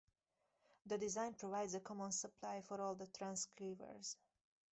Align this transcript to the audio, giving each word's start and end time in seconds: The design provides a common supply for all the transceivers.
The 0.87 0.97
design 0.97 1.35
provides 1.35 1.75
a 1.75 1.79
common 1.79 2.11
supply 2.11 2.61
for 2.61 2.81
all 2.81 2.95
the 2.95 3.05
transceivers. 3.05 4.15